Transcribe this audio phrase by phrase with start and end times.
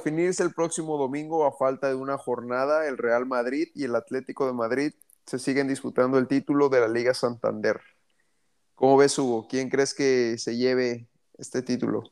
[0.00, 4.46] definirse el próximo domingo a falta de una jornada, el Real Madrid y el Atlético
[4.46, 4.92] de Madrid
[5.26, 7.82] se siguen disputando el título de la Liga Santander.
[8.74, 9.46] ¿Cómo ves, Hugo?
[9.46, 12.04] ¿Quién crees que se lleve este título?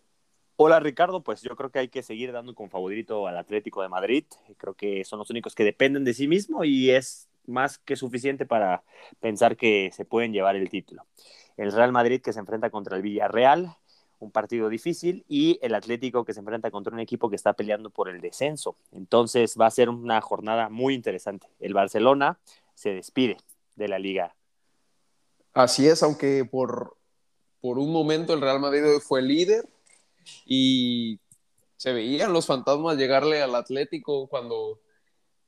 [0.57, 3.89] Hola Ricardo, pues yo creo que hay que seguir dando con favorito al Atlético de
[3.89, 4.25] Madrid.
[4.59, 8.45] Creo que son los únicos que dependen de sí mismo y es más que suficiente
[8.45, 8.85] para
[9.19, 11.07] pensar que se pueden llevar el título.
[11.57, 13.78] El Real Madrid que se enfrenta contra el Villarreal,
[14.19, 17.91] un partido difícil, y el Atlético que se enfrenta contra un equipo que está peleando
[17.91, 18.77] por el descenso.
[18.93, 21.49] Entonces va a ser una jornada muy interesante.
[21.61, 22.39] El Barcelona
[22.75, 23.37] se despide
[23.77, 24.35] de la liga
[25.59, 26.97] Así es, aunque por,
[27.61, 29.69] por un momento el Real Madrid fue líder
[30.47, 31.19] y
[31.77, 34.81] se veían los fantasmas llegarle al Atlético cuando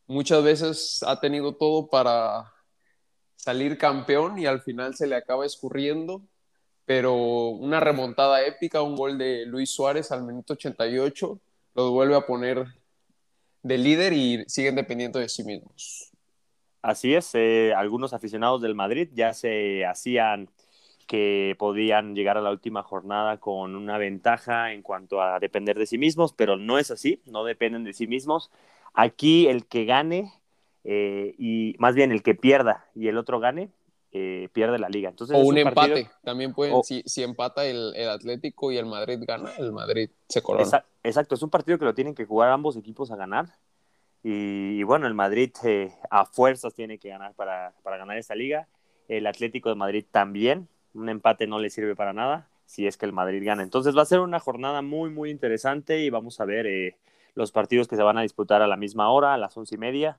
[0.09, 2.53] muchas veces ha tenido todo para
[3.37, 6.23] salir campeón y al final se le acaba escurriendo,
[6.91, 11.41] pero una remontada épica, un gol de Luis Suárez al minuto 88,
[11.77, 12.67] los vuelve a poner
[13.63, 16.11] de líder y siguen dependiendo de sí mismos.
[16.83, 20.51] Así es, eh, algunos aficionados del Madrid ya se hacían
[21.07, 25.87] que podían llegar a la última jornada con una ventaja en cuanto a depender de
[25.87, 28.51] sí mismos, pero no es así, no dependen de sí mismos.
[28.95, 30.33] Aquí el que gane,
[30.83, 33.71] eh, y más bien el que pierda y el otro gane,
[34.13, 35.09] eh, pierde la liga.
[35.09, 39.21] Entonces, o un, empate, también pueden, si, si, empata el, el, Atlético y el Madrid
[39.27, 40.85] gana, el Madrid se corona.
[41.03, 43.47] Exacto, es un partido que lo tienen que jugar ambos equipos a ganar
[44.23, 48.69] y, bueno, el Madrid eh, a fuerzas tiene que ganar para, para, ganar esta liga.
[49.09, 50.69] El Atlético de Madrid también.
[50.93, 53.63] Un empate no le sirve para nada si es que el Madrid gana.
[53.63, 56.97] Entonces va a ser una jornada muy, muy interesante y vamos a ver eh,
[57.35, 59.79] los partidos que se van a disputar a la misma hora, a las once y
[59.79, 60.19] media.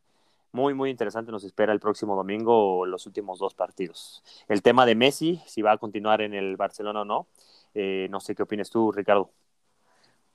[0.54, 4.22] Muy, muy interesante nos espera el próximo domingo los últimos dos partidos.
[4.50, 7.28] El tema de Messi, si va a continuar en el Barcelona o no.
[7.74, 9.32] Eh, no sé qué opinas tú, Ricardo.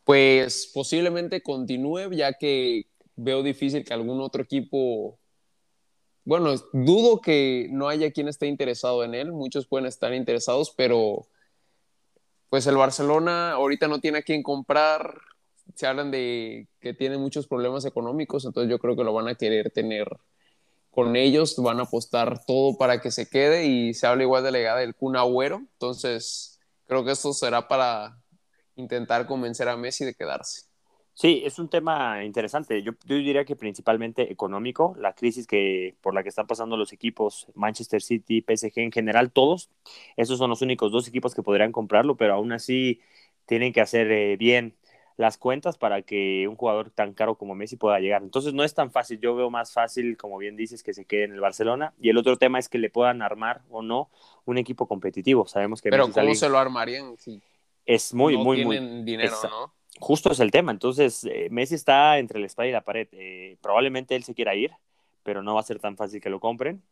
[0.04, 2.86] Pues posiblemente continúe, ya que
[3.16, 5.18] veo difícil que algún otro equipo,
[6.24, 11.26] bueno, dudo que no haya quien esté interesado en él, muchos pueden estar interesados, pero
[12.48, 15.20] pues el Barcelona ahorita no tiene a quien comprar,
[15.74, 19.34] se hablan de que tiene muchos problemas económicos, entonces yo creo que lo van a
[19.34, 20.08] querer tener
[20.90, 24.52] con ellos, van a apostar todo para que se quede y se habla igual de
[24.52, 28.18] la llegada del Kun Agüero, entonces creo que esto será para
[28.76, 30.62] intentar convencer a Messi de quedarse.
[31.18, 32.82] Sí, es un tema interesante.
[32.82, 37.46] Yo, diría que principalmente económico, la crisis que por la que están pasando los equipos
[37.54, 39.70] Manchester City, PSG en general, todos,
[40.16, 43.00] esos son los únicos dos equipos que podrían comprarlo, pero aún así
[43.46, 44.76] tienen que hacer eh, bien
[45.16, 48.22] las cuentas para que un jugador tan caro como Messi pueda llegar.
[48.22, 49.18] Entonces no es tan fácil.
[49.20, 51.94] Yo veo más fácil, como bien dices, que se quede en el Barcelona.
[52.00, 54.10] Y el otro tema es que le puedan armar o no
[54.44, 55.46] un equipo competitivo.
[55.46, 57.40] Sabemos que pero cómo se lo armarían si
[57.86, 59.72] es muy, muy, muy dinero, ¿no?
[59.98, 60.72] justo es el tema.
[60.72, 63.08] Entonces, eh, Messi está entre la espada y la pared.
[63.12, 64.72] Eh, probablemente él se quiera ir,
[65.22, 66.82] pero no va a ser tan fácil que lo compren.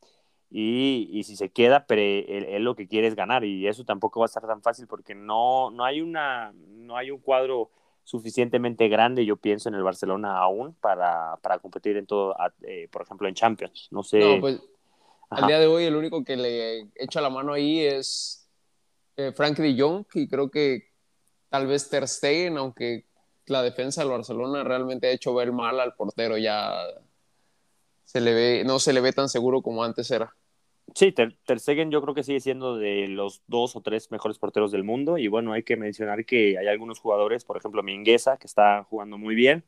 [0.51, 3.45] Y, y si se queda, pero él, lo que quiere es ganar.
[3.45, 7.11] Y eso tampoco va a estar tan fácil porque no, no, hay, una, no hay
[7.11, 7.71] un cuadro
[8.05, 13.03] suficientemente grande, yo pienso, en el Barcelona aún para, para competir en todo, eh, por
[13.03, 13.89] ejemplo, en Champions.
[13.91, 14.19] No sé.
[14.19, 14.61] No, pues,
[15.31, 18.49] al día de hoy el único que le echa la mano ahí es
[19.35, 20.91] Frank de Jong y creo que
[21.49, 23.07] tal vez Ter Stegen, aunque
[23.47, 26.73] la defensa del Barcelona realmente ha hecho ver mal al portero, ya
[28.05, 30.35] se le ve, no se le ve tan seguro como antes era.
[30.95, 34.71] Sí, Ter, Stegen yo creo que sigue siendo de los dos o tres mejores porteros
[34.73, 35.19] del mundo.
[35.19, 39.19] Y bueno, hay que mencionar que hay algunos jugadores, por ejemplo Mingueza, que está jugando
[39.19, 39.65] muy bien,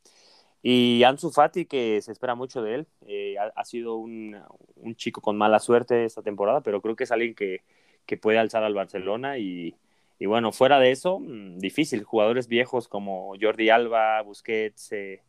[0.62, 4.37] y Ansu Fati, que se espera mucho de él, eh, ha, sido un,
[4.76, 7.62] un, chico con mala suerte esta temporada, pero creo que es alguien que,
[8.04, 9.38] que puede alzar al Barcelona.
[9.38, 9.76] Y,
[10.19, 12.03] y bueno, fuera de eso, mm, difícil.
[12.04, 15.22] Jugadores viejos como Jordi Alba, Busquets eh,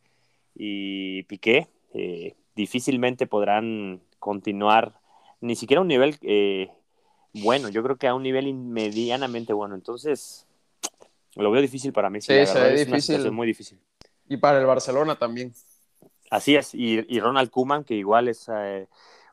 [0.56, 4.94] y Piqué eh, difícilmente podrán continuar
[5.40, 6.70] ni siquiera a un nivel eh,
[7.32, 7.68] bueno.
[7.68, 9.74] Yo creo que a un nivel medianamente bueno.
[9.74, 10.46] Entonces,
[11.34, 12.20] lo veo difícil para mí.
[12.20, 13.30] Sí, es difícil.
[13.30, 13.78] muy difícil.
[14.28, 15.52] Y para el Barcelona también.
[16.30, 16.74] Así es.
[16.74, 18.48] Y, y Ronald Kuman, que igual es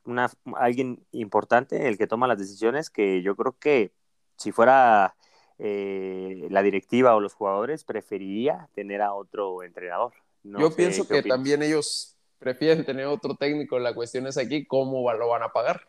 [0.05, 3.91] una, alguien importante, el que toma las decisiones, que yo creo que
[4.37, 5.15] si fuera
[5.57, 10.13] eh, la directiva o los jugadores preferiría tener a otro entrenador.
[10.43, 13.79] Yo pienso que también ellos prefieren tener otro técnico.
[13.79, 15.87] La cuestión es aquí cómo lo van a pagar.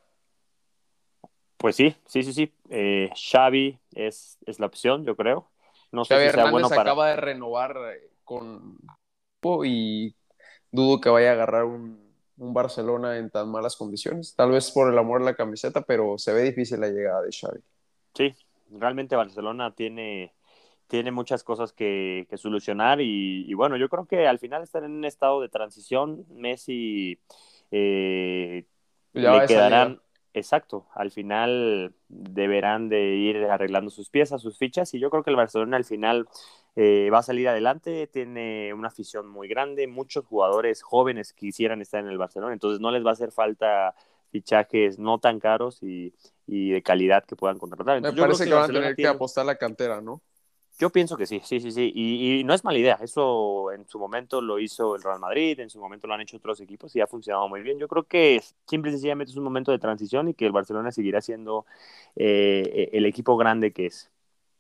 [1.57, 2.53] Pues sí, sí, sí, sí.
[2.71, 5.49] Eh, Xavi es, es, la opción, yo creo.
[5.93, 6.83] No sé si sea bueno para...
[6.83, 8.79] acaba de renovar eh, con
[9.65, 10.15] y
[10.73, 14.35] dudo que vaya a agarrar un, un, Barcelona en tan malas condiciones.
[14.35, 17.31] Tal vez por el amor a la camiseta, pero se ve difícil la llegada de
[17.31, 17.61] Xavi.
[18.15, 18.35] Sí,
[18.71, 20.35] realmente Barcelona tiene,
[20.89, 25.05] tiene muchas cosas que, solucionar y, bueno, yo creo que al final están en un
[25.05, 26.25] estado de transición.
[26.31, 27.19] Messi
[27.71, 28.65] eh,
[29.13, 30.01] le quedarán,
[30.37, 35.31] exacto, al final deberán de ir arreglando sus piezas, sus fichas y yo creo que
[35.31, 36.29] el Barcelona al final
[36.77, 42.01] eh, va a salir adelante, tiene una afición muy grande, muchos jugadores jóvenes quisieran estar
[42.01, 43.95] en el Barcelona, entonces no les va a hacer falta
[44.31, 46.13] fichajes no tan caros y,
[46.47, 48.03] de calidad que puedan contratar.
[48.03, 50.21] Me parece que, van a tener que apostar la cantera, ¿no?
[50.79, 51.91] Yo pienso que sí, sí, sí, sí.
[51.95, 52.99] Y, no es mala idea.
[53.01, 56.37] Eso en su momento lo hizo el Real Madrid, en su momento lo han hecho
[56.37, 57.79] otros equipos y ha funcionado muy bien.
[57.79, 60.93] Yo creo que simple y sencillamente es un momento de transición y que el Barcelona
[60.93, 61.65] seguirá siendo
[62.15, 64.11] eh, el equipo grande que es.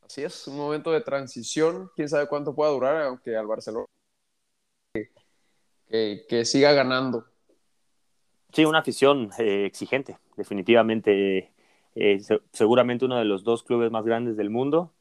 [0.03, 1.91] Así es, un momento de transición.
[1.95, 3.87] Quién sabe cuánto pueda durar, aunque al Barcelona
[5.89, 7.27] que, siga ganando.
[8.53, 11.53] Sí, una afición eh, exigente, definitivamente.
[11.95, 12.21] Eh,
[12.53, 14.93] seguramente uno de los dos clubes más grandes del mundo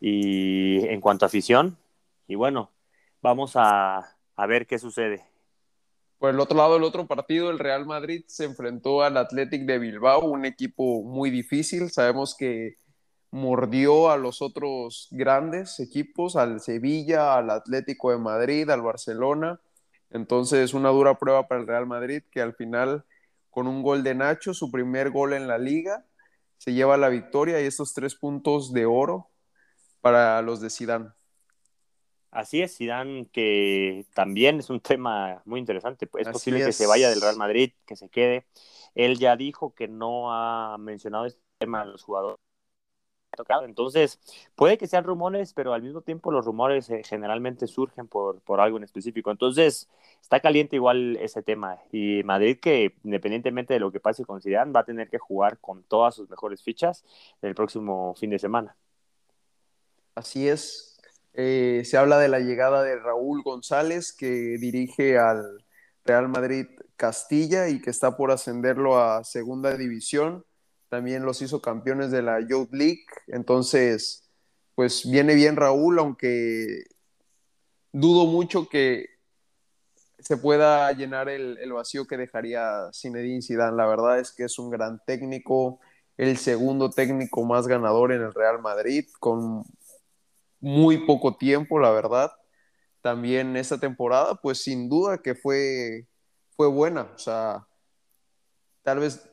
[0.00, 1.76] y en cuanto a afición,
[2.26, 2.70] y bueno,
[3.20, 4.16] vamos a,
[4.48, 5.26] ver qué sucede.
[6.18, 9.78] Por el otro lado, el otro partido, el Real Madrid se enfrentó al Athletic de
[9.78, 11.90] Bilbao, un equipo muy difícil.
[11.90, 12.76] Sabemos que
[13.30, 19.60] mordió a los otros grandes equipos, al Sevilla, al Atlético de Madrid, al Barcelona.
[20.10, 23.04] Entonces, una dura prueba para el Real Madrid que al final,
[23.50, 26.06] con un gol de Nacho, su primer gol en la liga,
[26.58, 29.29] se lleva la victoria y estos tres puntos de oro
[30.00, 31.14] para los de Sidán.
[32.30, 36.08] Así es, Sidán, que también es un tema muy interesante.
[36.18, 38.46] Es posible que se vaya del Real Madrid, que se quede.
[38.94, 42.38] Él ya dijo que no ha mencionado este tema a los jugadores.
[43.62, 44.20] Entonces,
[44.54, 48.60] puede que sean rumores, pero al mismo tiempo los rumores eh, generalmente surgen por, por
[48.60, 49.30] algo en específico.
[49.30, 49.88] Entonces,
[50.20, 51.78] está caliente igual ese tema.
[51.92, 55.58] Y Madrid, que independientemente de lo que pase con Zidane, va a tener que jugar
[55.58, 57.04] con todas sus mejores fichas
[57.40, 58.76] el próximo fin de semana.
[60.20, 60.98] Así es.
[61.32, 64.28] Eh, se habla de la llegada de Raúl González, que
[64.58, 65.64] dirige al
[66.04, 70.44] Real Madrid Castilla y que está por ascenderlo a segunda división.
[70.90, 73.06] También los hizo campeones de la Youth League.
[73.28, 74.28] Entonces,
[74.74, 76.84] pues viene bien Raúl, aunque
[77.90, 79.06] dudo mucho que
[80.18, 83.74] se pueda llenar el, el, vacío que dejaría Zinedine Zidane.
[83.74, 85.80] La verdad es que es un gran técnico,
[86.18, 89.64] el segundo técnico más ganador en el Real Madrid, con
[90.60, 92.30] muy poco tiempo, la verdad.
[93.02, 96.06] También esta temporada, pues sin duda que fue,
[96.56, 97.10] fue buena.
[97.14, 97.66] O sea,
[98.82, 99.28] tal vez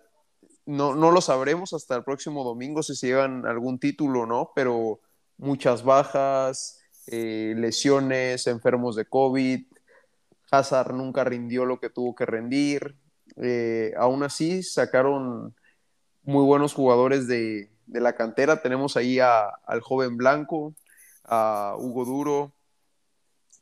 [0.66, 4.52] no, no lo sabremos hasta el próximo domingo si se llevan algún título o no,
[4.56, 5.02] pero
[5.38, 9.66] muchas bajas, eh, lesiones, enfermos de COVID.
[10.52, 12.98] Hazard nunca rindió lo que tuvo que rendir.
[13.42, 15.56] Eh, aún así, sacaron
[16.24, 18.62] muy buenos jugadores de, de la cantera.
[18.62, 20.74] Tenemos ahí a, al joven Blanco,
[21.28, 22.54] a Hugo Duro,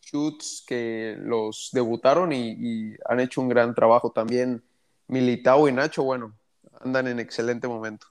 [0.01, 4.63] Schutz, que los debutaron y, han hecho un gran trabajo también.
[5.07, 6.35] Militao y Nacho, bueno,
[6.79, 8.07] andan en excelente momento.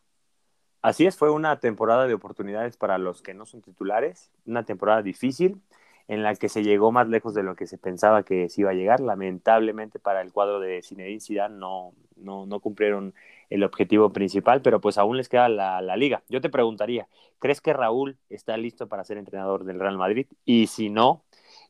[0.83, 5.03] Así es, fue una temporada de oportunidades para los que no son titulares, una temporada
[5.03, 5.63] difícil
[6.09, 8.71] en la que se llegó más lejos de lo que se pensaba que se iba
[8.71, 9.01] a llegar.
[9.01, 13.15] Lamentablemente para el cuadro de Zinedine Zidane no, no, no cumplieron
[13.51, 16.23] el objetivo principal, pero pues aún les queda la, liga.
[16.29, 17.09] Yo te preguntaría,
[17.39, 20.27] ¿crees que Raúl está listo para ser entrenador del Real Madrid?
[20.45, 21.25] Y si no,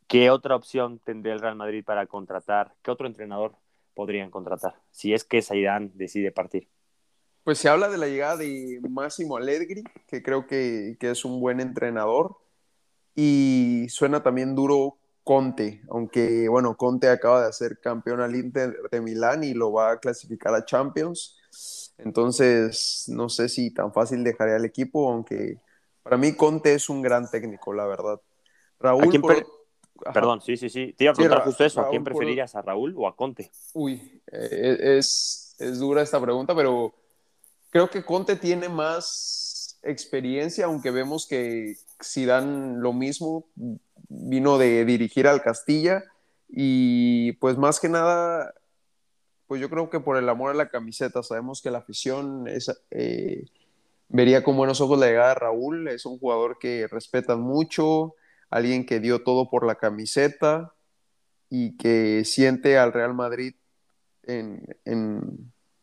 [0.08, 2.74] ¿qué otra opción tendría el Real Madrid para contratar?
[2.82, 3.54] ¿Qué otro entrenador
[3.94, 4.74] podrían contratar?
[4.90, 6.68] Si es que Zidane decide partir.
[7.44, 11.40] Pues se habla de la llegada de Máximo Allegri, que creo que, que es un
[11.40, 12.38] buen entrenador.
[13.14, 19.00] Y suena también duro Conte, aunque bueno, Conte acaba de hacer campeón al Inter de
[19.00, 21.38] Milán y lo va a clasificar a Champions.
[21.96, 25.58] Entonces, no sé si tan fácil dejaría el equipo, aunque
[26.02, 28.20] para mí Conte es un gran técnico, la verdad.
[28.78, 29.22] Raúl,
[30.12, 30.92] perdón, sí, sí, sí.
[30.92, 33.50] Te iba a preguntar justo eso, ¿a quién preferirías, a Raúl o a Conte?
[33.72, 36.92] Uy, eh, es, es dura esta pregunta, pero
[37.70, 39.43] creo que Conte tiene más
[39.84, 43.46] experiencia, aunque vemos que si dan lo mismo,
[44.08, 46.04] vino de dirigir al Castilla
[46.48, 48.54] y pues más que nada,
[49.46, 52.46] pues yo creo que por el amor a la camiseta, sabemos que la afición
[52.90, 53.46] eh,
[54.08, 58.14] vería con buenos ojos la llegada de Raúl, es un jugador que respetan mucho,
[58.50, 60.74] alguien que dio todo por la camiseta
[61.50, 63.54] y que siente al Real Madrid
[64.22, 64.64] en,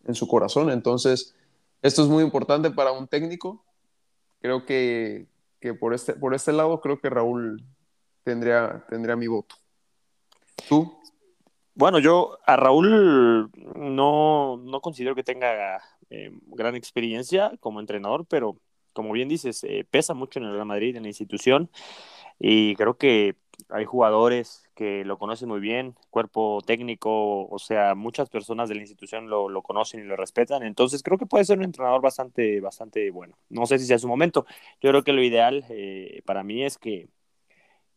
[0.05, 0.72] en su corazón.
[0.72, 1.36] Entonces,
[1.81, 3.63] esto es muy importante para un técnico.
[4.41, 5.27] Creo que,
[5.60, 7.63] que por, este, por este lado, creo que Raúl
[8.24, 9.55] tendría, tendría mi voto.
[10.67, 10.98] ¿Tú?
[11.74, 18.57] Bueno, yo a Raúl no, no considero que tenga eh, gran experiencia como entrenador, pero
[18.93, 21.69] como bien dices, eh, pesa mucho en el Real Madrid, en la institución,
[22.39, 23.36] y creo que
[23.69, 28.81] hay jugadores que lo conocen muy bien, cuerpo técnico, o sea, muchas personas de la
[28.81, 32.59] institución lo, lo, conocen y lo respetan, entonces creo que puede ser un entrenador bastante,
[32.61, 33.38] bastante bueno.
[33.50, 34.43] No sé si sea su momento,
[34.81, 37.09] yo creo que lo ideal eh, para mí es que,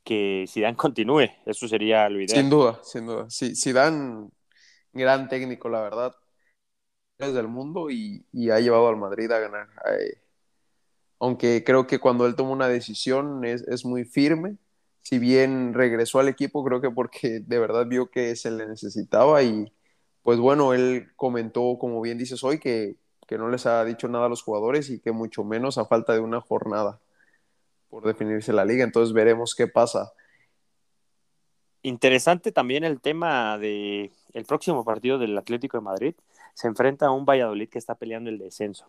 [0.02, 2.38] que Zidane continúe, eso sería lo ideal.
[2.38, 4.28] Sin duda, sin duda, sí, Zidane,
[4.92, 6.14] gran técnico, la verdad,
[7.16, 9.68] es del mundo y, y, ha llevado al Madrid a ganar.
[9.86, 10.20] Eh,
[11.18, 14.58] aunque creo que cuando él toma una decisión es, es muy firme,
[15.04, 19.42] si bien regresó al equipo, creo que porque de verdad vio que se le necesitaba
[19.42, 19.70] y
[20.22, 22.96] pues bueno, él comentó, como bien dices hoy, que,
[23.28, 26.14] que no les ha dicho nada a los jugadores y que mucho menos a falta
[26.14, 27.00] de una jornada
[27.90, 28.82] por definirse la liga.
[28.82, 30.14] Entonces veremos qué pasa.
[31.82, 36.14] Interesante también el tema de el próximo partido del Atlético de Madrid.
[36.54, 38.86] Se enfrenta a un Valladolid que está peleando el descenso.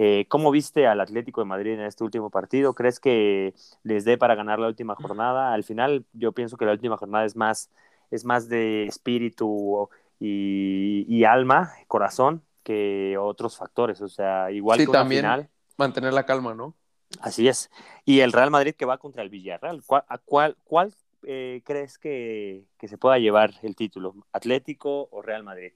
[0.00, 2.72] Eh, ¿Cómo viste al Atlético de Madrid en este último partido?
[2.72, 3.52] ¿Crees que
[3.82, 5.52] les dé para ganar la última jornada?
[5.52, 7.68] Al final, yo pienso que la última jornada es más,
[8.12, 9.88] es más de espíritu
[10.20, 14.00] y, y alma, corazón, que otros factores.
[14.00, 15.48] O sea, igual sí, que también final.
[15.76, 16.74] Mantener la calma, ¿no?
[17.20, 17.68] Así es.
[18.04, 19.82] Y el Real Madrid que va contra el Villarreal.
[19.84, 24.14] ¿Cuál, a cuál, cuál eh, crees que, que se pueda llevar el título?
[24.32, 25.72] ¿Atlético o Real Madrid?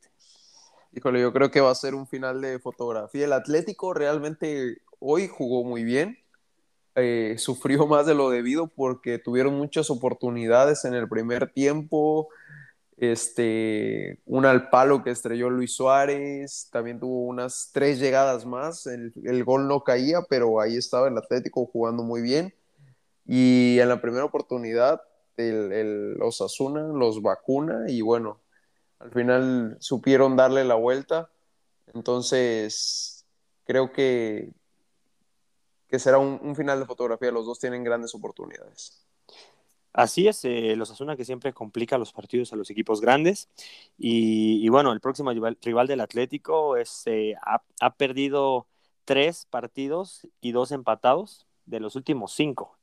[0.95, 3.25] Híjole, yo creo que va a ser un final de fotografía.
[3.25, 6.19] El Atlético realmente hoy jugó muy bien.
[6.97, 12.29] Eh, sufrió más de lo debido porque tuvieron muchas oportunidades en el primer tiempo.
[12.99, 18.87] Este, una al palo que estrelló Luis Suárez, también tuvo unas tres llegadas más.
[18.87, 22.55] El, el gol no caía, pero ahí estaba el Atlético jugando muy bien.
[23.27, 25.03] Y en la primera oportunidad,
[25.39, 28.42] el, el Osasuna los vacuna y bueno,
[29.03, 31.29] al final supieron darle la vuelta.
[31.93, 33.27] Entonces,
[33.65, 34.53] creo que,
[35.89, 37.33] que será un, final de fotografía.
[37.33, 39.05] Los dos tienen grandes oportunidades.
[39.93, 43.49] Así es, eh, los Asuna que siempre complica los partidos a los equipos grandes.
[43.99, 48.69] Y, bueno, el próximo rival, rival del Atlético es, eh, ha, ha, perdido
[49.05, 52.79] tres partidos y dos empatados de los últimos cinco.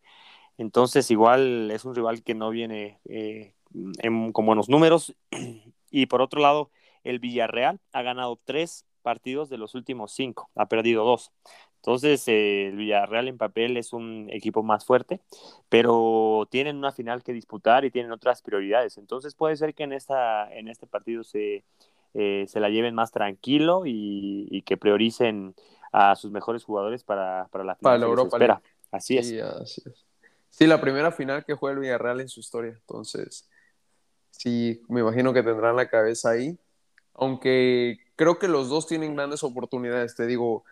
[0.58, 5.16] Entonces, igual es un rival que no viene eh, en, con buenos números
[5.92, 6.72] y por otro lado,
[7.04, 11.32] el Villarreal ha ganado tres partidos de los últimos cinco, ha perdido dos.
[11.78, 15.22] Entonces, eh, el Villarreal en papel es un equipo más fuerte,
[15.70, 18.98] pero tienen una final que disputar y tienen otras prioridades.
[18.98, 21.64] Entonces, puede ser que en, esta, en este partido se,
[22.14, 25.56] eh, se la lleven más tranquilo y, y, que prioricen
[25.94, 27.92] a sus mejores jugadores para, para la final.
[27.94, 28.36] Para la Europa.
[28.36, 28.62] Espera.
[28.92, 29.30] Así es.
[29.30, 30.06] Sí, así es.
[30.50, 32.72] Sí, la primera final que juega el Villarreal en su historia.
[32.72, 33.49] Entonces,
[34.32, 36.58] sí, me imagino que tendrán la cabeza ahí.
[37.14, 40.16] Aunque creo que los dos tienen grandes oportunidades.
[40.16, 40.64] Te digo,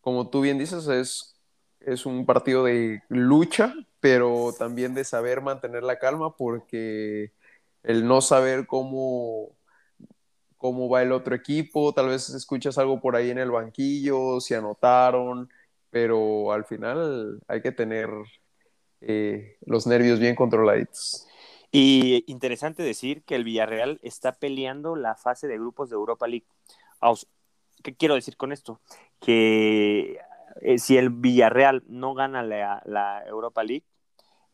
[0.00, 1.36] como tú bien dices, es,
[1.80, 7.32] es un partido de lucha, pero también de saber mantener la calma, porque
[7.82, 9.50] el no saber cómo,
[10.56, 14.54] cómo va el otro equipo, tal vez escuchas algo por ahí en el banquillo, si
[14.54, 15.48] anotaron,
[15.90, 18.10] pero al final hay que tener
[19.00, 21.27] eh, los nervios bien controladitos.
[21.70, 26.46] Y interesante decir que el Villarreal está peleando la fase de grupos de Europa League.
[27.82, 28.80] ¿Qué quiero decir con esto?
[29.20, 30.18] Que
[30.62, 33.84] eh, si el Villarreal no gana la, Europa League,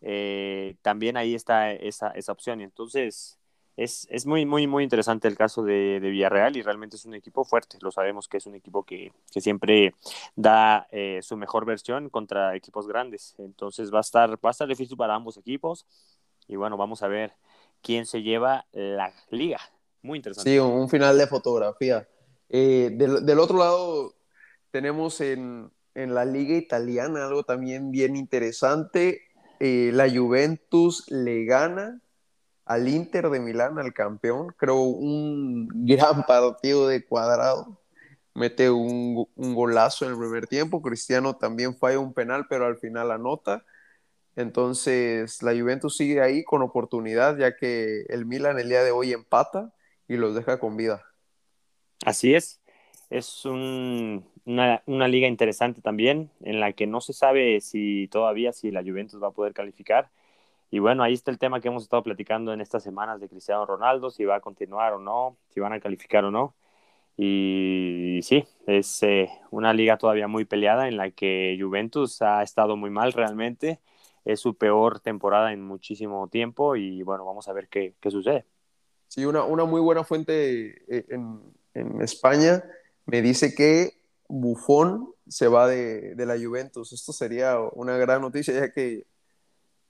[0.00, 2.60] eh, también ahí está esa, esa opción.
[2.60, 3.38] Entonces
[3.76, 7.44] es, muy, muy, muy interesante el caso de, de, Villarreal y realmente es un equipo
[7.44, 7.78] fuerte.
[7.80, 9.94] Lo sabemos que es un equipo que, que siempre
[10.36, 13.34] da eh, su mejor versión contra equipos grandes.
[13.38, 15.86] Entonces va a estar, va a estar difícil para ambos equipos.
[16.46, 17.34] Y bueno, vamos a ver
[17.82, 19.60] quién se lleva la liga.
[20.02, 20.50] Muy interesante.
[20.50, 22.06] Sí, un final de fotografía.
[22.48, 24.14] Eh, del, otro lado,
[24.70, 29.22] tenemos en, en, la liga italiana algo también bien interesante.
[29.60, 32.00] Eh, la Juventus le gana
[32.64, 34.54] al Inter de Milán, al campeón.
[34.56, 37.78] Creo un gran partido de cuadrado.
[38.34, 40.82] Mete un, un golazo en el primer tiempo.
[40.82, 43.64] Cristiano también falla un penal, pero al final anota.
[44.36, 49.12] Entonces, la Juventus sigue ahí con oportunidad, ya que el Milan el día de hoy
[49.12, 49.72] empata
[50.08, 51.02] y los deja con vida.
[52.04, 52.60] Así es.
[53.10, 58.52] Es un, una, una, liga interesante también, en la que no se sabe si todavía
[58.52, 60.10] si la Juventus va a poder calificar.
[60.70, 63.64] Y bueno, ahí está el tema que hemos estado platicando en estas semanas de Cristiano
[63.66, 66.54] Ronaldo, si va a continuar o no, si van a calificar o no.
[67.16, 72.76] Y sí, es eh, una liga todavía muy peleada en la que Juventus ha estado
[72.76, 73.80] muy mal realmente
[74.24, 78.46] es su peor temporada en muchísimo tiempo y bueno, vamos a ver qué, qué sucede.
[79.08, 81.40] Sí, una, una, muy buena fuente eh, en,
[81.74, 82.64] en, España
[83.06, 86.92] me dice que Buffon se va de, la Juventus.
[86.92, 89.06] Esto sería una gran noticia, ya que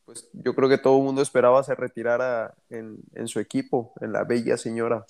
[0.05, 4.25] pues, yo creo que todo el mundo esperaba se retirara en, su equipo, en la
[4.25, 5.07] bella señora.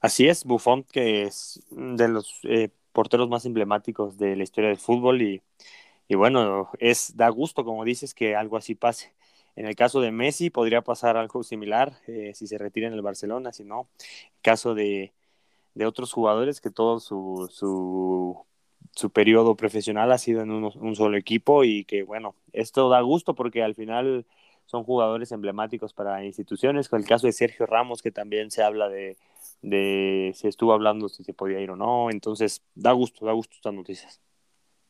[0.00, 4.78] Así es, Buffon, que es de los eh, porteros más emblemáticos de la historia del
[4.78, 5.42] fútbol y,
[6.14, 9.12] bueno, es da gusto, como dices, que algo así pase.
[9.56, 13.02] En el caso de Messi podría pasar algo similar eh, si se retira en el
[13.02, 15.12] Barcelona, si no, en caso de,
[15.84, 21.84] otros jugadores que todo su, su, periodo profesional ha sido en un, solo equipo y
[21.84, 24.26] que bueno, esto da gusto porque al final
[24.66, 28.88] son jugadores emblemáticos para instituciones, con el caso de Sergio Ramos que también se habla
[28.88, 29.16] de,
[29.62, 33.54] de se estuvo hablando si se podía ir o no, entonces da gusto, da gusto
[33.54, 34.20] estas noticias.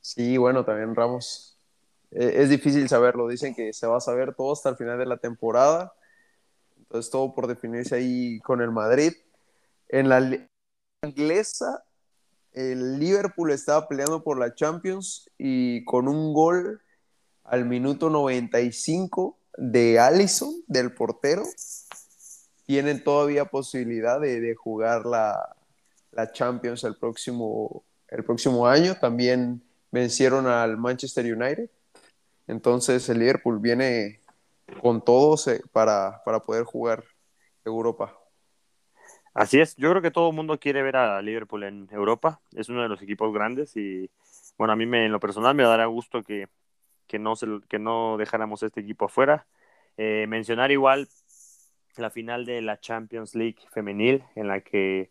[0.07, 1.59] Sí, bueno, también Ramos
[2.13, 3.27] e, es difícil saberlo.
[3.27, 5.95] Dicen que se va a saber todo hasta el final de la temporada.
[6.79, 9.15] Entonces, todo por definirse ahí con el Madrid.
[9.89, 10.49] En la
[11.03, 11.85] inglesa,
[12.53, 16.81] el Liverpool estaba peleando por la Champions y con un gol
[17.43, 21.43] al minuto 95 de Allison, del portero,
[22.65, 25.57] tienen todavía posibilidad de, jugar la,
[26.13, 28.97] la, Champions el próximo, el próximo año.
[29.01, 29.66] También
[29.97, 31.69] vencieron al Manchester United
[32.47, 34.21] entonces el Liverpool viene
[34.81, 35.37] con todo
[35.73, 37.05] para, poder jugar
[37.65, 38.17] Europa.
[39.35, 42.69] Así es, yo creo que todo el mundo quiere ver a Liverpool en Europa, es
[42.69, 44.11] uno de los equipos grandes y
[44.57, 46.49] bueno, a mí me, en lo personal me dará gusto que,
[47.19, 49.47] no, se, que no dejáramos este equipo afuera.
[49.99, 51.09] Eh, mencionar igual
[51.97, 55.11] la final de la Champions League femenil en la que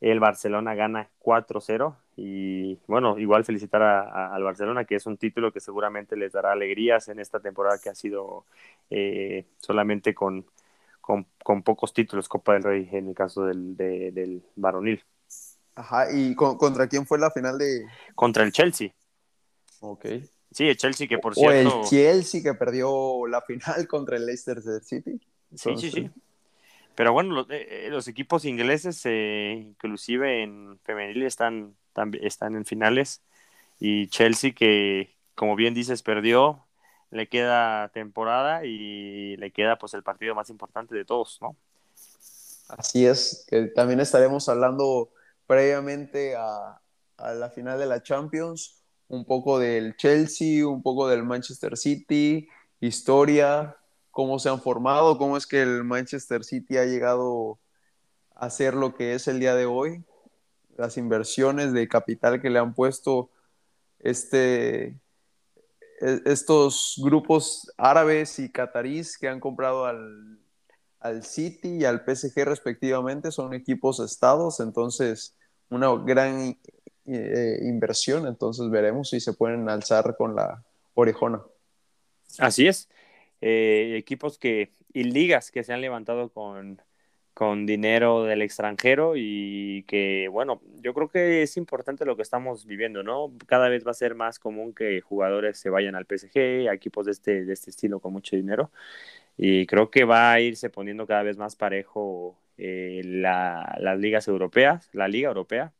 [0.00, 5.60] el Barcelona gana 4-0 y bueno, igual felicitar al Barcelona, que es un título que
[5.60, 8.46] seguramente les dará alegrías en esta temporada que ha sido
[8.88, 10.46] eh, solamente con,
[11.00, 11.26] con,
[11.62, 15.04] pocos títulos Copa del Rey en el caso del, del varonil.
[15.74, 17.86] Ajá, ¿y contra quién fue la final de...?
[18.14, 18.94] Contra el Chelsea.
[19.80, 20.06] Ok.
[20.50, 21.80] Sí, el Chelsea que por cierto...
[21.80, 25.20] O el Chelsea que perdió la final contra el Leicester City.
[25.54, 26.10] Sí, sí, sí.
[26.94, 31.76] Pero bueno, los, eh, los equipos ingleses, eh, inclusive en femenil, están,
[32.20, 33.22] están en finales.
[33.78, 36.66] Y Chelsea, que como bien dices, perdió,
[37.10, 41.56] le queda temporada y le queda pues el partido más importante de todos, ¿no?
[42.68, 45.10] Así es, que también estaremos hablando
[45.46, 46.80] previamente a,
[47.16, 52.48] a la final de la Champions, un poco del Chelsea, un poco del Manchester City,
[52.80, 53.76] historia,
[54.10, 57.60] cómo se han formado, cómo es que el Manchester City ha llegado
[58.34, 60.04] a ser lo que es el día de hoy,
[60.76, 63.30] las inversiones de capital que le han puesto
[63.98, 64.98] este,
[66.00, 70.38] e, estos grupos árabes y catarís que han comprado al,
[71.22, 75.36] City y al PSG respectivamente, son equipos estados, entonces
[75.70, 76.58] una gran
[77.06, 81.42] eh, inversión, entonces veremos si se pueden alzar con la orejona.
[82.38, 82.88] Así es.
[83.40, 86.82] Eh, equipos que, y ligas que se han levantado con,
[87.36, 92.64] con dinero del extranjero y que, bueno, yo creo que es importante lo que estamos
[92.64, 93.30] viviendo, ¿no?
[93.46, 97.04] Cada vez va a ser más común que jugadores se vayan al PSG, a equipos
[97.04, 98.70] de este, de este estilo con mucho dinero,
[99.36, 104.88] y creo que va a irse poniendo cada vez más parejo eh, las ligas europeas,
[104.94, 105.74] la liga europea,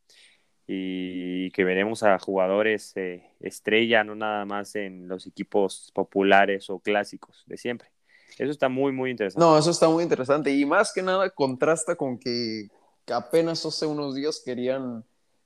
[0.66, 6.81] y que veremos a jugadores eh, estrella, no nada más en los equipos populares o
[6.81, 7.96] clásicos de siempre.
[8.38, 9.44] Eso está muy, muy interesante.
[9.44, 12.68] No, eso está muy interesante y más que nada contrasta con que,
[13.09, 15.05] apenas hace unos días querían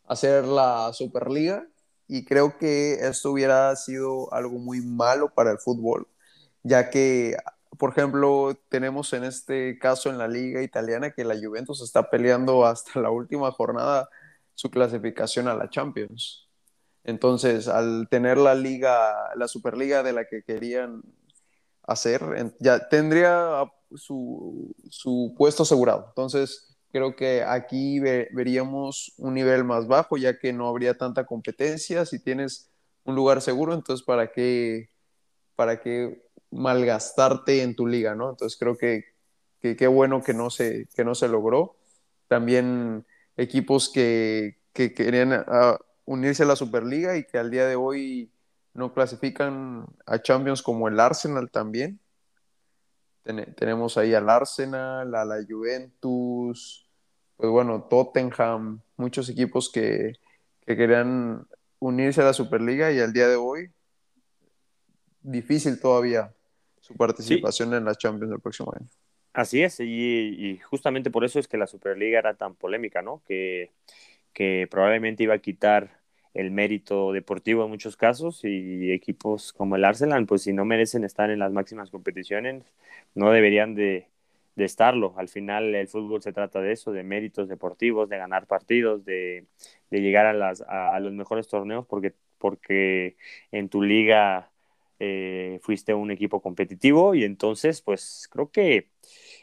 [0.09, 1.67] hacer la Superliga
[2.09, 6.09] y creo que esto hubiera sido algo muy malo para el fútbol,
[6.63, 7.37] ya que,
[7.79, 12.65] por ejemplo, tenemos en este caso en la liga italiana que la Juventus está peleando
[12.67, 14.09] hasta la última jornada
[14.55, 16.49] su clasificación a la Champions.
[17.05, 21.03] Entonces, al tener la liga, la Superliga de la que querían
[21.93, 26.07] hacer, ya tendría su, su puesto asegurado.
[26.09, 32.05] Entonces, creo que aquí veríamos un nivel más bajo, ya que no habría tanta competencia.
[32.07, 32.71] Si tienes
[33.05, 34.91] un lugar seguro, entonces, ¿para qué,
[35.57, 38.15] para qué malgastarte en tu liga?
[38.15, 38.31] ¿no?
[38.31, 39.05] Entonces, creo que
[39.61, 41.77] qué bueno que no, se, que no se logró.
[42.29, 43.05] También
[43.37, 48.31] equipos que, querían ah, unirse a la Superliga y que al día de hoy
[48.75, 51.99] no clasifican a Champions como el Arsenal también.
[53.57, 56.87] tenemos ahí al Arsenal, a la Juventus,
[57.37, 60.13] pues bueno, Tottenham, muchos equipos que,
[60.67, 61.49] querían
[61.81, 63.73] unirse a la Superliga y al día de hoy
[65.23, 66.33] difícil todavía
[66.81, 68.87] su participación en la Champions del próximo año.
[69.33, 73.23] Así es, y, justamente por eso es que la Superliga era tan polémica, ¿no?
[73.27, 73.71] Que,
[74.33, 76.00] que probablemente iba a quitar
[76.35, 81.05] el mérito deportivo en muchos casos y equipos como el Arsenal, pues si no merecen
[81.05, 82.65] estar en las máximas competiciones,
[83.15, 84.09] no deberían de,
[84.55, 85.15] de estarlo.
[85.17, 89.47] Al final el fútbol se trata de eso, de méritos deportivos, de ganar partidos, de,
[89.91, 93.17] de llegar a, las, a, los mejores torneos porque, porque
[93.53, 94.51] en tu liga
[95.01, 98.91] eh, fuiste un equipo competitivo y entonces pues creo que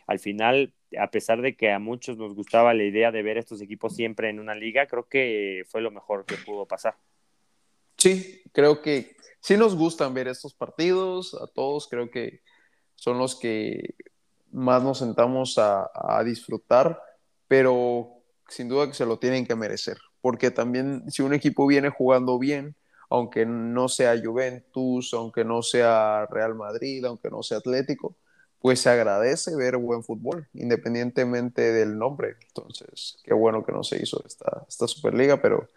[0.08, 3.62] al final a pesar de que a muchos nos gustaba la idea de ver estos
[3.62, 6.96] equipos siempre en una liga, creo que fue lo mejor que pudo pasar.
[7.98, 12.42] Sí, creo que sí nos gustan ver estos partidos, a todos creo que
[12.96, 13.96] son los que
[14.52, 15.90] más nos sentamos a,
[16.24, 17.02] disfrutar,
[17.48, 21.90] pero sin duda que se lo tienen que merecer, porque también si un equipo viene
[21.90, 22.76] jugando bien,
[23.10, 28.16] aunque no sea Juventus, aunque no sea Real Madrid, aunque no sea Atlético,
[28.60, 32.38] pues se agradece ver buen fútbol, independientemente del nombre.
[32.48, 35.68] Entonces, qué bueno que no se hizo esta, esta Superliga, pero,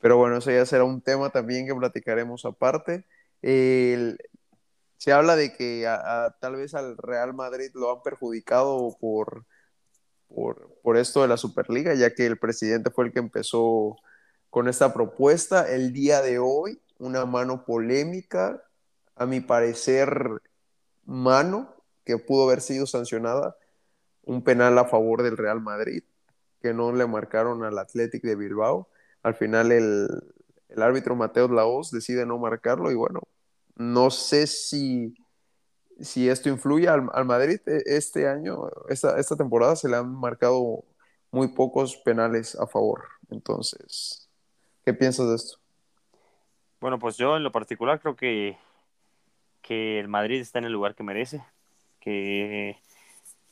[0.00, 3.04] pero bueno, eso ya será un tema también que platicaremos aparte.
[3.42, 5.84] se habla de que
[6.40, 9.44] tal vez al Real Madrid lo han perjudicado por,
[10.28, 13.96] por, por esto de la Superliga, ya que el presidente fue el que empezó
[14.50, 15.68] con esta propuesta.
[15.68, 18.62] El día de hoy, una mano polémica,
[19.16, 20.40] a mi parecer,
[21.04, 21.74] mano,
[22.08, 23.54] que pudo haber sido sancionada,
[24.22, 26.02] un penal a favor del Real Madrid,
[26.62, 28.88] que no le marcaron al Athletic de Bilbao.
[29.22, 30.08] Al final el,
[30.70, 33.20] el árbitro Mateo Laos decide no marcarlo y bueno,
[33.76, 35.14] no sé si,
[36.00, 37.60] si esto influye al, al Madrid.
[37.66, 40.84] E, este año, esta, esta temporada se le han marcado
[41.30, 43.04] muy pocos penales a favor.
[43.30, 44.30] Entonces,
[44.82, 45.58] ¿qué piensas de esto?
[46.80, 48.56] Bueno, pues yo en lo particular creo que,
[49.60, 51.44] que el Madrid está en el lugar que merece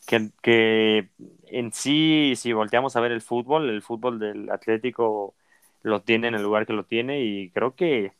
[0.07, 1.09] que,
[1.49, 5.35] en sí, si volteamos a ver el fútbol, el fútbol del Atlético
[5.83, 8.13] lo tiene en el lugar que lo tiene y creo que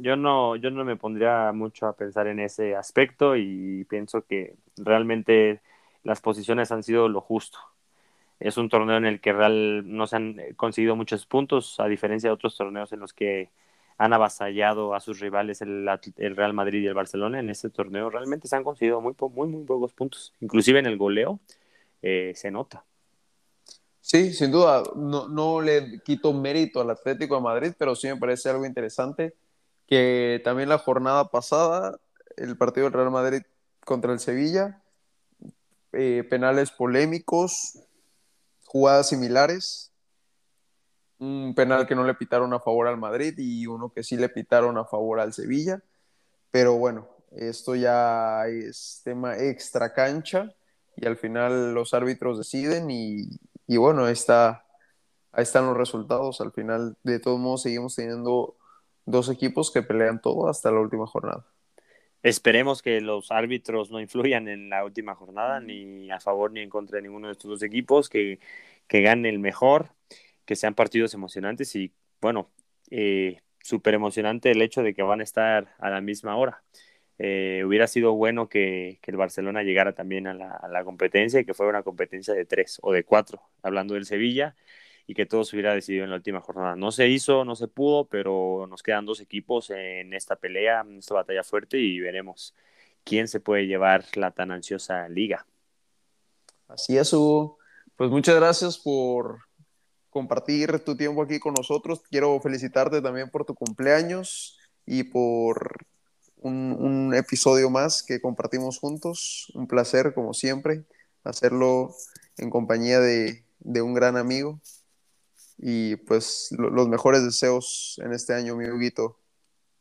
[0.00, 4.56] yo no, yo no me pondría mucho a pensar en ese aspecto y pienso que
[4.76, 5.60] realmente
[6.02, 7.58] las posiciones han sido lo justo.
[8.40, 12.28] Es un torneo en el que real no se han conseguido muchos puntos, a diferencia
[12.30, 13.50] de otros torneos en los que
[13.96, 18.10] han avasallado a sus rivales el, Real Madrid y el Barcelona en este torneo.
[18.10, 20.32] Realmente se han conseguido muy, muy, muy pocos puntos.
[20.40, 21.38] Inclusive en el goleo
[22.02, 22.84] eh, se nota.
[24.00, 24.82] Sí, sin duda.
[24.96, 29.34] No, no, le quito mérito al Atlético de Madrid, pero sí me parece algo interesante
[29.86, 31.98] que también la jornada pasada,
[32.36, 33.42] el partido del Real Madrid
[33.84, 34.82] contra el Sevilla,
[35.92, 37.78] eh, penales polémicos,
[38.64, 39.92] jugadas similares,
[41.18, 44.28] un penal que no le pitaron a favor al Madrid y uno que sí le
[44.28, 45.82] pitaron a favor al Sevilla.
[46.50, 50.54] Pero bueno, esto ya es tema extra cancha
[50.96, 53.28] y al final los árbitros deciden y,
[53.76, 54.64] bueno, ahí, está,
[55.32, 56.40] ahí están los resultados.
[56.40, 58.56] Al final, de todos modos, seguimos teniendo
[59.04, 61.44] dos equipos que pelean todo hasta la última jornada.
[62.22, 66.70] Esperemos que los árbitros no influyan en la última jornada, ni a favor ni en
[66.70, 68.38] contra de ninguno de estos dos equipos, que,
[68.86, 69.90] que gane el mejor
[70.44, 72.50] que sean partidos emocionantes y bueno,
[72.90, 76.62] eh, súper emocionante el hecho de que van a estar a la misma hora.
[77.18, 81.70] Eh, hubiera sido bueno que, el Barcelona llegara también a la, competencia y que fuera
[81.70, 84.56] una competencia de tres o de cuatro, hablando del Sevilla,
[85.06, 86.76] y que todo se hubiera decidido en la última jornada.
[86.76, 90.98] No se hizo, no se pudo, pero nos quedan dos equipos en esta pelea, en
[90.98, 92.54] esta batalla fuerte y veremos
[93.04, 95.46] quién se puede llevar la tan ansiosa liga.
[96.68, 97.58] Así es, Hugo.
[97.96, 99.40] Pues muchas gracias por,
[100.14, 102.00] compartir tu tiempo aquí con nosotros.
[102.08, 105.84] Quiero felicitarte también por tu cumpleaños y por
[106.40, 109.50] un, episodio más que compartimos juntos.
[109.54, 110.84] Un placer, como siempre,
[111.24, 111.90] hacerlo
[112.36, 113.42] en compañía de,
[113.82, 114.60] un gran amigo.
[115.58, 119.18] Y pues los mejores deseos en este año, mi Huguito.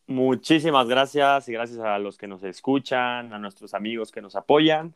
[0.08, 4.96] Muchísimas gracias y gracias a los que nos escuchan, a nuestros amigos que nos apoyan.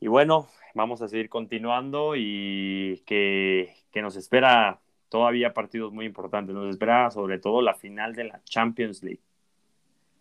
[0.00, 6.54] Y bueno, vamos a seguir continuando y que, nos espera todavía partidos muy importantes.
[6.54, 9.22] Nos espera sobre todo la final de la Champions League.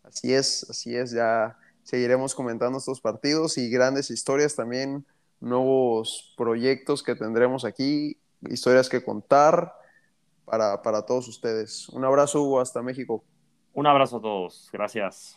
[0.04, 1.12] Así es, así es.
[1.12, 5.06] Ya seguiremos comentando estos partidos y grandes historias también,
[5.42, 8.18] nuevos proyectos que tendremos aquí,
[8.50, 9.74] historias que contar
[10.46, 11.90] para, para todos ustedes.
[11.90, 13.24] Un abrazo, Hugo, hasta México.
[13.74, 14.70] Un abrazo a todos.
[14.72, 15.32] Gracias.